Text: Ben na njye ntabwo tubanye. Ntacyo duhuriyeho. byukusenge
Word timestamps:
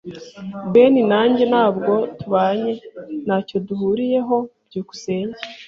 Ben 0.73 0.93
na 1.09 1.19
njye 1.29 1.45
ntabwo 1.51 1.91
tubanye. 2.19 2.71
Ntacyo 3.25 3.57
duhuriyeho. 3.67 4.37
byukusenge 4.67 5.39